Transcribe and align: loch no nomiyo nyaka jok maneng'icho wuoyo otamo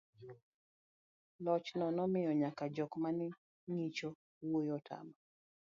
loch 1.43 1.67
no 1.79 1.87
nomiyo 1.97 2.31
nyaka 2.41 2.63
jok 2.75 2.91
maneng'icho 3.03 4.09
wuoyo 4.45 4.71
otamo 4.79 5.13